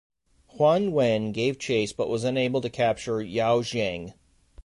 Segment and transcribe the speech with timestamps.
[0.55, 4.15] Huan Wen gave chase but was unable to capture Yao Xiang.